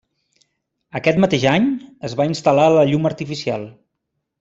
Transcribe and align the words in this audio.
Aquest 1.01 1.21
mateix 1.27 1.47
any, 1.53 1.69
es 2.11 2.19
va 2.23 2.29
instal·lar 2.33 2.67
la 2.81 2.91
llum 2.93 3.11
artificial. 3.15 3.73